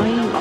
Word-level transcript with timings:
accept 0.00 0.31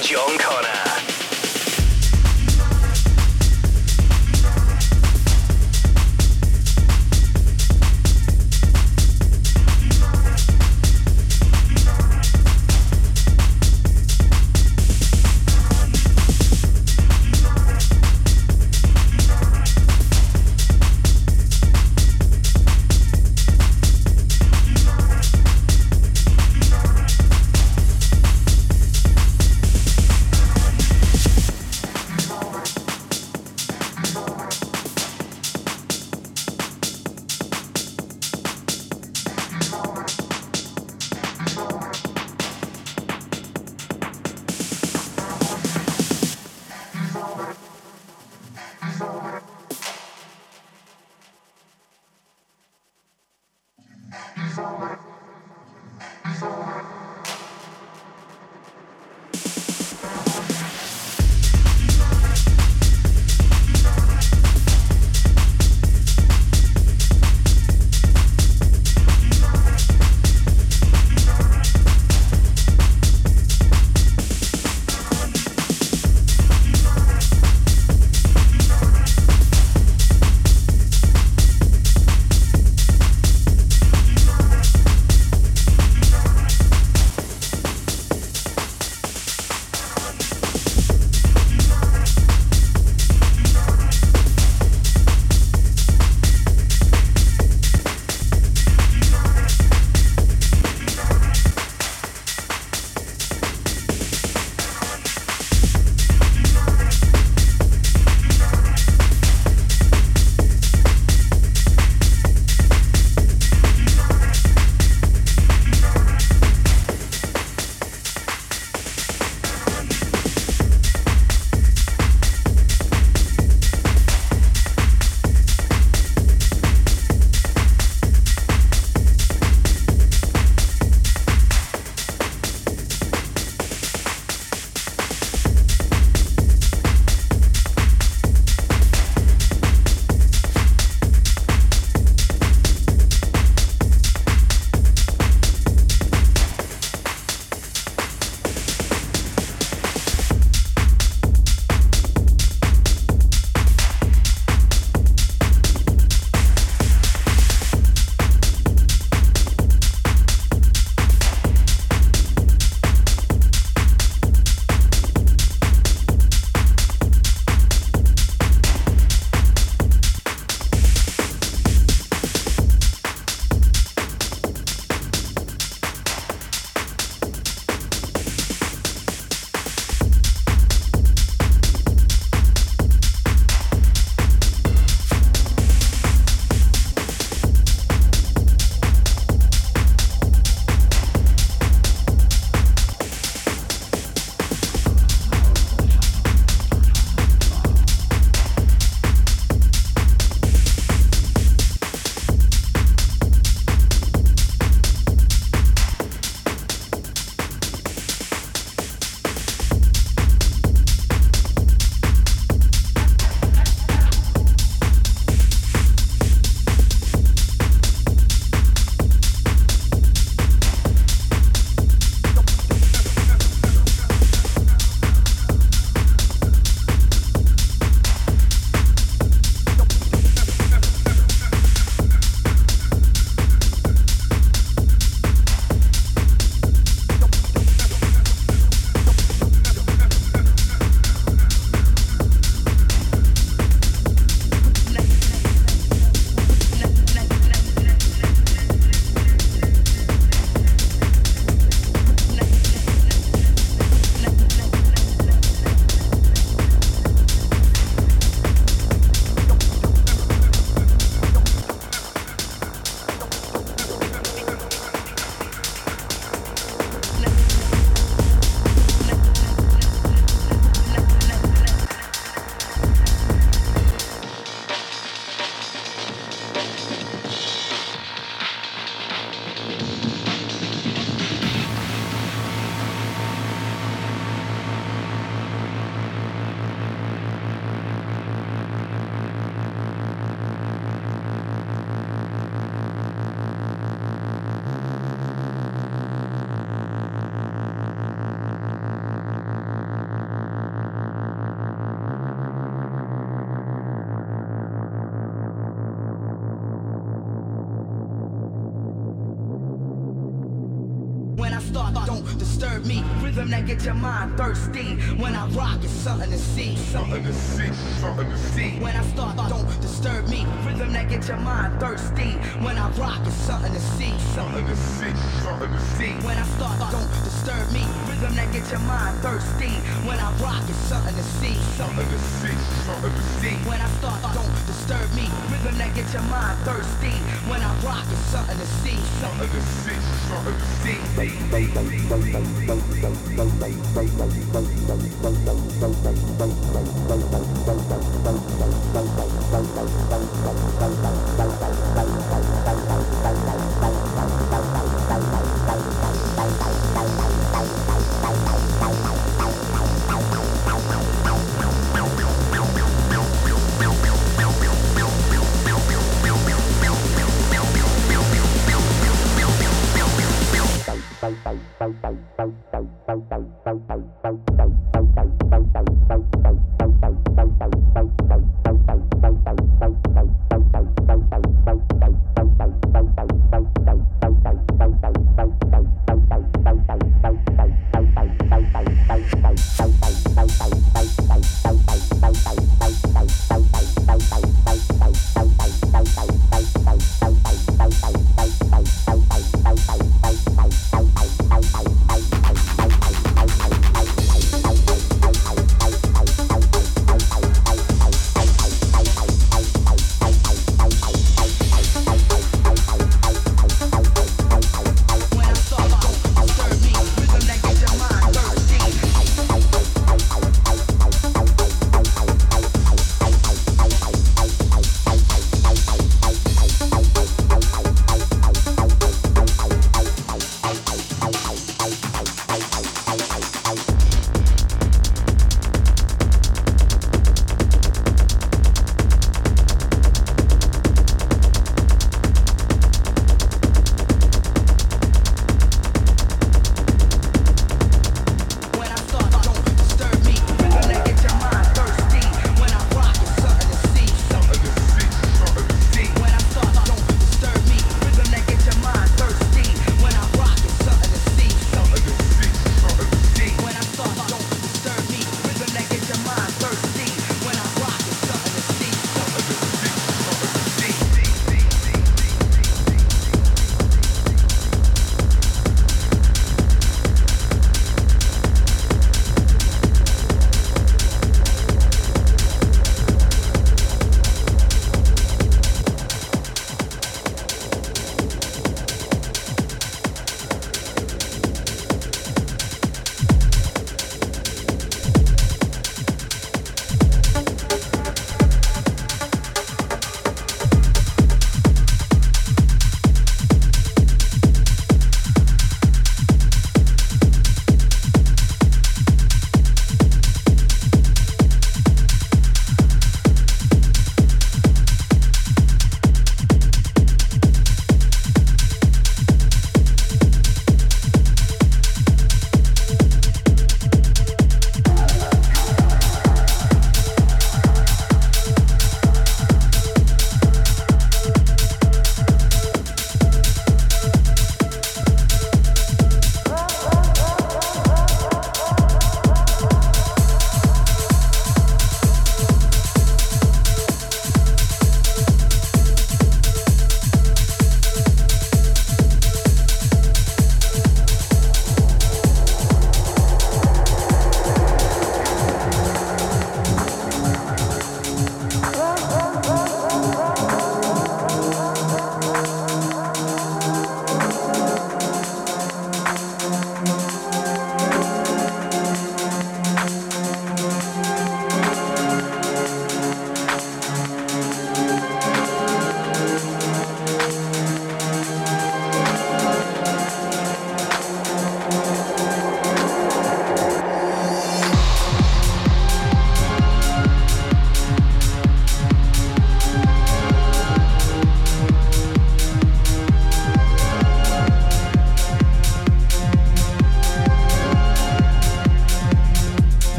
John 0.00 0.38
Connor. 0.38 1.17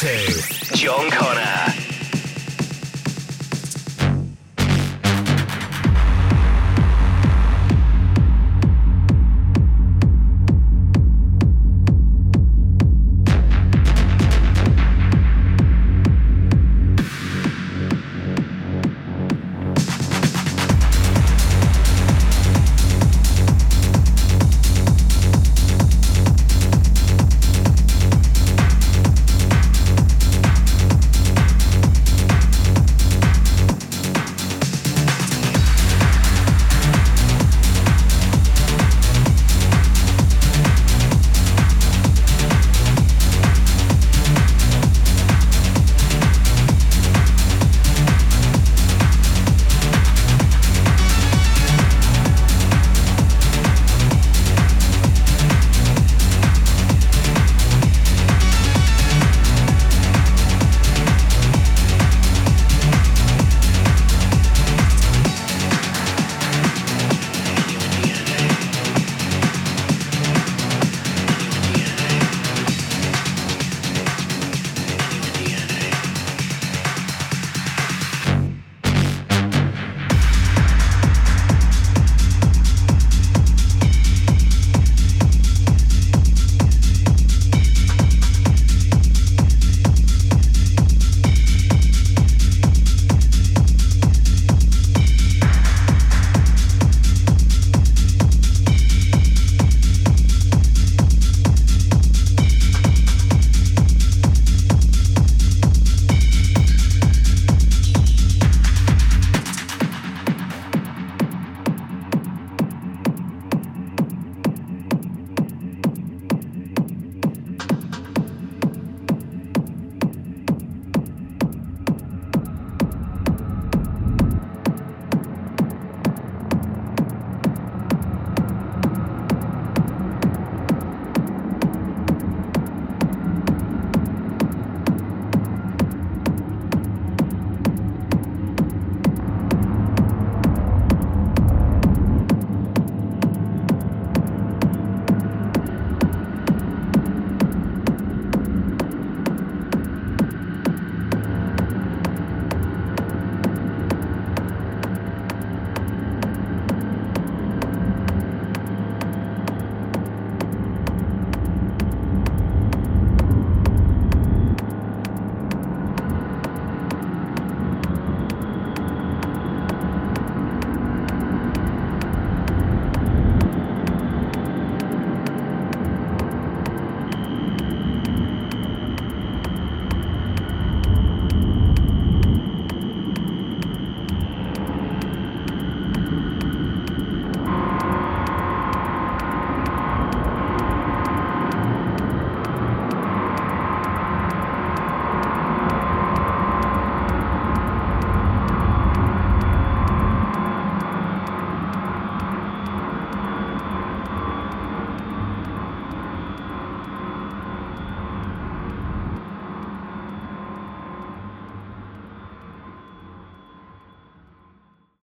To 0.00 0.76
John 0.76 1.10
Connor. 1.10 1.79